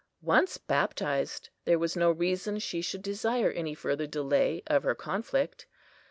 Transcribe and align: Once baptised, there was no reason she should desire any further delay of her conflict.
Once 0.23 0.57
baptised, 0.57 1.49
there 1.65 1.77
was 1.77 1.95
no 1.95 2.09
reason 2.09 2.57
she 2.57 2.81
should 2.81 3.03
desire 3.03 3.51
any 3.51 3.75
further 3.75 4.07
delay 4.07 4.63
of 4.65 4.81
her 4.81 4.95
conflict. 4.95 5.67